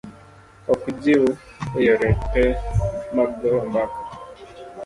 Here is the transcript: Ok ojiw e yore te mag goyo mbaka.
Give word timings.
Ok 0.73 0.81
ojiw 0.89 1.23
e 1.77 1.79
yore 1.85 2.09
te 2.31 2.43
mag 3.15 3.29
goyo 3.39 3.59
mbaka. 3.69 3.97